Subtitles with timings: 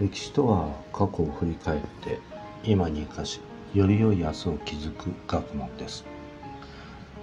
[0.00, 2.20] 歴史とは過去を振り返って
[2.62, 3.40] 今に生かし
[3.74, 6.04] より良い明日を築く学問です。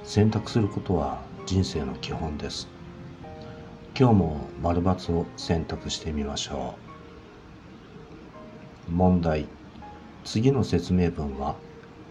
[0.03, 2.67] 選択することは人生の基本です。
[3.97, 6.75] 今日も丸×を選択してみましょ
[8.89, 8.92] う。
[8.92, 9.47] 問題。
[10.26, 11.55] 次の説明文は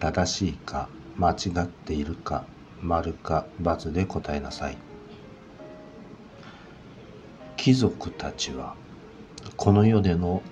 [0.01, 2.46] 正しいか間違っているか
[2.81, 4.79] 丸か×で答えなさい。
[7.57, 8.76] 貴族たちは
[9.57, 10.43] この世での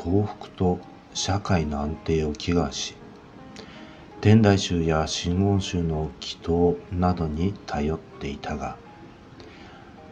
[0.00, 0.78] 幸福と
[1.12, 2.94] 社会の安定を祈願し
[4.20, 8.76] 天台宗や真言宗の祈祷などに頼っていたが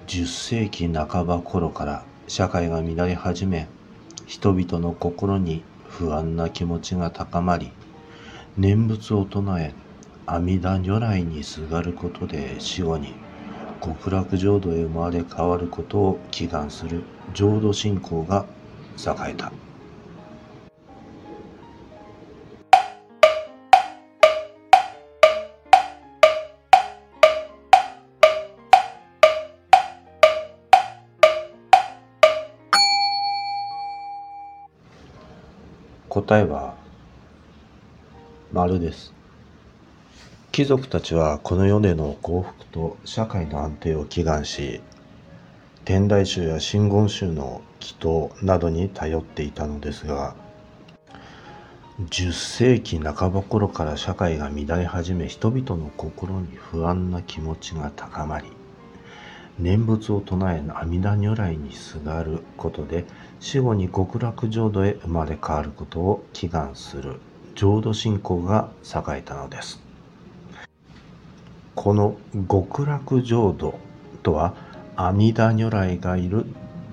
[0.08, 3.68] 10世紀半ば頃から社会が乱れ始め
[4.26, 7.70] 人々の心に不安な気持ちが高まり
[8.56, 9.72] 念仏を唱え
[10.26, 13.14] 阿弥陀如来にすがることで死後に
[13.80, 18.46] 極楽浄土へ生まれ変わることを祈願する浄土信仰が
[18.98, 19.52] 栄えた。
[36.16, 36.74] 答えは
[38.50, 39.12] 丸です。
[40.50, 44.80] 貴族たちはこの世での幸福と社会の安定を祈願し
[45.84, 50.34] 天台宗や真言宗の祈祷などに頼っていたのですが
[52.00, 58.46] 10世紀半ば頃から社会が乱れ始め人々の心に不安な気持ちが高まり
[59.58, 63.06] 念仏を唱え阿弥陀如来にすがることで
[63.40, 67.20] 死後に極楽浄土へ生まれ変わることを祈願する。
[67.54, 69.80] 浄土信仰が栄えたのです。
[71.74, 72.16] この
[72.50, 73.78] 極楽浄土
[74.22, 74.54] とは
[74.94, 76.44] 阿弥陀如来がいる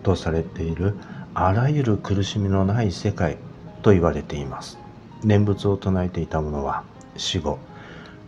[0.04, 0.96] とされている
[1.34, 3.38] あらゆる苦しみのない世界
[3.82, 4.78] と言われています。
[5.24, 6.84] 念仏を唱えていた者は
[7.18, 7.60] 死後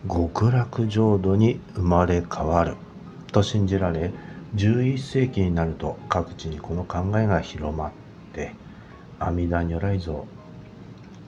[0.09, 2.75] 極楽浄土に生まれ変わる。
[3.35, 4.12] と信じられ
[4.56, 7.91] 11世紀になると各地にこの考えが広まっ
[8.31, 8.53] て
[9.19, 10.25] 阿弥陀如来像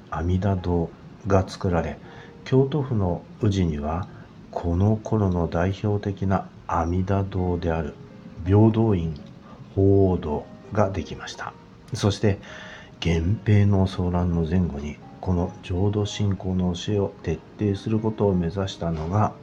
[0.10, 0.90] 阿弥陀堂
[1.28, 1.98] が作られ
[2.46, 4.08] 京都府の宇治には
[4.52, 7.94] この頃の代表的な阿弥陀堂である
[8.46, 9.14] 平等院
[9.76, 11.54] 鳳凰堂ができました。
[11.94, 12.40] そして
[13.04, 19.34] 源平の騒乱の前後にこの浄土信仰の教えを徹底することを目指したのが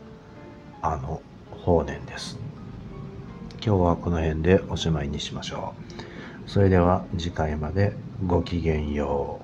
[0.81, 1.21] あの
[1.51, 2.54] 法然です。
[3.65, 5.75] 今日はこの辺でおしまいにしましょ
[6.47, 6.51] う。
[6.51, 9.44] それでは次回までごきげんよう。